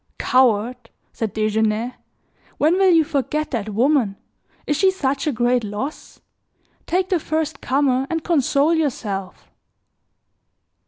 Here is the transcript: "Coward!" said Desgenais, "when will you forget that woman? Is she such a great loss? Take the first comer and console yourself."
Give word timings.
"Coward!" 0.17 0.89
said 1.13 1.31
Desgenais, 1.33 1.93
"when 2.57 2.73
will 2.77 2.89
you 2.89 3.03
forget 3.03 3.51
that 3.51 3.69
woman? 3.69 4.15
Is 4.65 4.75
she 4.75 4.89
such 4.89 5.27
a 5.27 5.31
great 5.31 5.63
loss? 5.63 6.21
Take 6.87 7.09
the 7.09 7.19
first 7.19 7.61
comer 7.61 8.07
and 8.09 8.23
console 8.23 8.73
yourself." 8.73 9.51